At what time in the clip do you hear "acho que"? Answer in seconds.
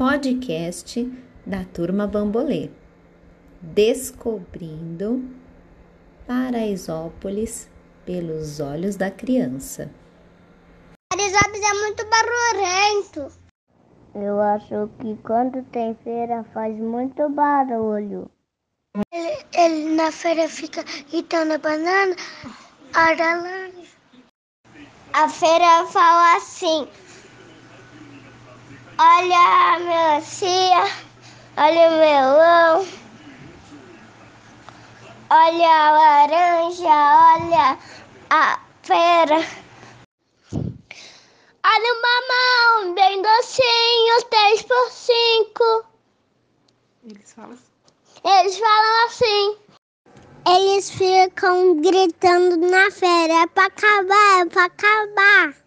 14.40-15.16